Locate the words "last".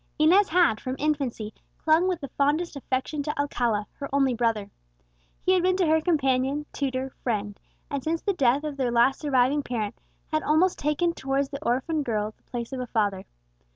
8.89-9.19